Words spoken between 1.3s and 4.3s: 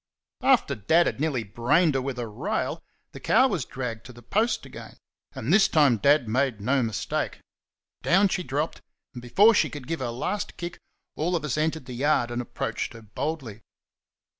brained her with a rail the cow was dragged to the